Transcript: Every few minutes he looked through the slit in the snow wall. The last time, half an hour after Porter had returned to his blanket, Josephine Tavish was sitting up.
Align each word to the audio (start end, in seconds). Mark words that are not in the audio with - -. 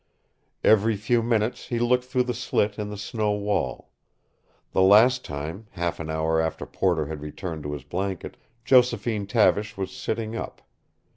Every 0.63 0.95
few 0.95 1.21
minutes 1.21 1.67
he 1.67 1.77
looked 1.77 2.05
through 2.05 2.23
the 2.23 2.33
slit 2.33 2.79
in 2.79 2.89
the 2.89 2.97
snow 2.97 3.33
wall. 3.33 3.91
The 4.71 4.81
last 4.81 5.23
time, 5.23 5.67
half 5.73 5.99
an 5.99 6.09
hour 6.09 6.41
after 6.41 6.65
Porter 6.65 7.05
had 7.05 7.21
returned 7.21 7.61
to 7.65 7.73
his 7.73 7.83
blanket, 7.83 8.35
Josephine 8.65 9.27
Tavish 9.27 9.77
was 9.77 9.91
sitting 9.95 10.35
up. 10.35 10.63